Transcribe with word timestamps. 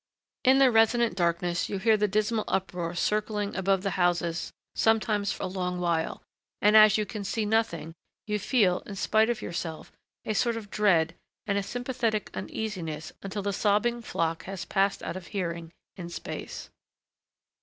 In 0.43 0.57
the 0.57 0.71
resonant 0.71 1.15
darkness 1.15 1.69
you 1.69 1.77
hear 1.77 1.95
the 1.95 2.07
dismal 2.07 2.43
uproar 2.47 2.95
circling 2.95 3.55
above 3.55 3.83
the 3.83 3.91
houses 4.01 4.51
sometimes 4.73 5.31
for 5.31 5.43
a 5.43 5.45
long 5.45 5.79
while; 5.79 6.23
and 6.59 6.75
as 6.75 6.97
you 6.97 7.05
can 7.05 7.23
see 7.23 7.45
nothing, 7.45 7.93
you 8.25 8.39
feel, 8.39 8.79
in 8.87 8.95
spite 8.95 9.29
of 9.29 9.43
yourself, 9.43 9.91
a 10.25 10.33
sort 10.33 10.57
of 10.57 10.71
dread 10.71 11.13
and 11.45 11.59
a 11.59 11.61
sympathetic 11.61 12.31
uneasiness 12.35 13.11
until 13.21 13.43
the 13.43 13.53
sobbing 13.53 14.01
flock 14.01 14.45
has 14.45 14.65
passed 14.65 15.03
out 15.03 15.15
of 15.17 15.27
hearing 15.27 15.71
in 15.97 16.09
space. 16.09 16.71